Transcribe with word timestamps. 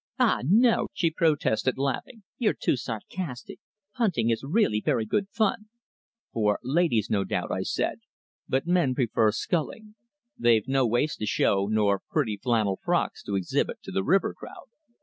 "Ah, 0.17 0.39
no," 0.43 0.87
she 0.93 1.11
protested, 1.11 1.77
laughing. 1.77 2.23
"You're 2.39 2.55
too 2.55 2.75
sarcastic. 2.75 3.59
Punting 3.93 4.31
is 4.31 4.43
really 4.43 4.81
very 4.81 5.05
good 5.05 5.29
fun." 5.29 5.65
"For 6.33 6.57
ladies, 6.63 7.11
no 7.11 7.23
doubt," 7.23 7.51
I 7.51 7.61
said. 7.61 7.99
"But 8.49 8.65
men 8.65 8.95
prefer 8.95 9.31
sculling. 9.31 9.93
They've 10.35 10.67
no 10.67 10.87
waists 10.87 11.17
to 11.17 11.27
show, 11.27 11.67
nor 11.67 12.01
pretty 12.09 12.37
flannel 12.37 12.79
frocks 12.83 13.21
to 13.25 13.35
exhibit 13.35 13.77
to 13.83 13.91
the 13.91 14.03
river 14.03 14.33
crowd." 14.33 14.69